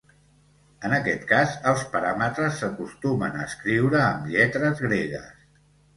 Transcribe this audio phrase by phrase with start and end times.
[0.87, 5.29] En aquest cas els paràmetres s'acostumen a escriure amb lletres gregues.